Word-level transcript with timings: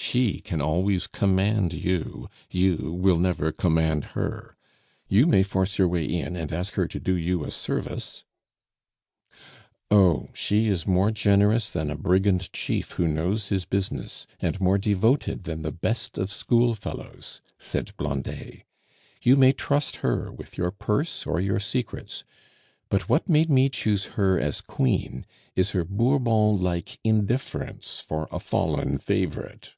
She 0.00 0.40
can 0.40 0.62
always 0.62 1.06
command 1.06 1.74
you; 1.74 2.30
you 2.50 2.96
will 2.98 3.18
never 3.18 3.52
command 3.52 4.04
her. 4.14 4.56
You 5.06 5.26
may 5.26 5.42
force 5.42 5.76
your 5.76 5.88
way 5.88 6.06
in 6.06 6.34
and 6.34 6.50
ask 6.50 6.74
her 6.74 6.86
to 6.88 6.98
do 6.98 7.14
you 7.14 7.44
a 7.44 7.50
service" 7.50 8.24
"Oh, 9.90 10.30
she 10.32 10.68
is 10.68 10.86
more 10.86 11.10
generous 11.10 11.68
than 11.70 11.90
a 11.90 11.96
brigand 11.96 12.50
chief 12.54 12.92
who 12.92 13.06
knows 13.06 13.48
his 13.48 13.66
business, 13.66 14.26
and 14.40 14.58
more 14.60 14.78
devoted 14.78 15.44
than 15.44 15.60
the 15.60 15.72
best 15.72 16.16
of 16.16 16.30
school 16.30 16.72
fellows," 16.72 17.42
said 17.58 17.94
Blondet. 17.98 18.62
"You 19.20 19.36
may 19.36 19.52
trust 19.52 19.96
her 19.96 20.32
with 20.32 20.56
your 20.56 20.70
purse 20.70 21.26
or 21.26 21.38
your 21.38 21.60
secrets. 21.60 22.24
But 22.88 23.10
what 23.10 23.28
made 23.28 23.50
me 23.50 23.68
choose 23.68 24.06
her 24.14 24.40
as 24.40 24.62
queen 24.62 25.26
is 25.54 25.72
her 25.72 25.84
Bourbon 25.84 26.58
like 26.62 26.98
indifference 27.04 28.00
for 28.00 28.26
a 28.32 28.40
fallen 28.40 28.96
favorite." 28.96 29.74